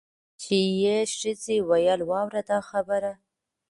چي 0.41 0.59
یې 0.81 0.97
ښځي 1.15 1.57
ویل 1.69 2.01
واوره 2.09 2.41
دا 2.49 2.59
خبره 2.69 3.13